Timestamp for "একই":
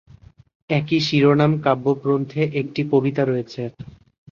0.69-0.99